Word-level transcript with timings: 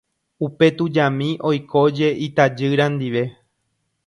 Upe 0.45 0.67
tujami 0.77 1.29
oikóje 1.49 2.07
itajýra 2.29 2.85
ndive. 2.93 3.23